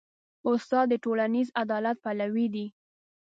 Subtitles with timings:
[0.49, 2.65] استاد د ټولنیز عدالت پلوی دی.